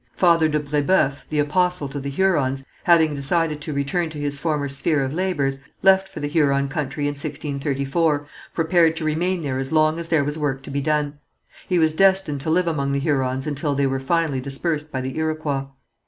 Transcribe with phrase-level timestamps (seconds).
[0.15, 4.67] Father de Brébeuf, the apostle to the Hurons, having decided to return to his former
[4.67, 8.25] sphere of labours, left for the Huron country in 1634,
[8.55, 11.19] prepared to remain there as long as there was work to be done.
[11.69, 15.15] He was destined to live among the Hurons until they were finally dispersed by the
[15.19, 15.65] Iroquois.